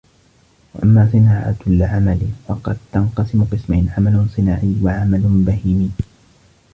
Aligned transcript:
وَأَمَّا 0.73 1.09
صِنَاعَةُ 1.11 1.55
الْعَمَلِ 1.67 2.19
فَقَدْ 2.47 2.77
تَنْقَسِمُ 2.93 3.43
قِسْمَيْنِ 3.43 3.89
عَمَلٌ 3.97 4.27
صِنَاعِيٌّ، 4.35 4.75
وَعَمَلٌ 4.83 5.21
بَهِيمِيٌّ 5.21 5.89